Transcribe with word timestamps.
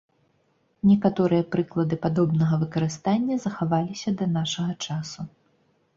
Некаторыя 0.91 1.43
прыклады 1.57 1.95
падобнага 2.07 2.59
выкарыстання 2.63 3.35
захаваліся 3.47 4.09
да 4.23 4.33
нашага 4.37 4.73
часу. 4.89 5.21